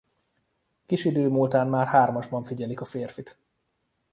Kis 0.85 1.05
idő 1.05 1.29
múltán 1.29 1.67
már 1.67 1.87
hármasban 1.87 2.43
figyelik 2.43 2.81
a 2.81 2.85
férfit. 2.85 3.37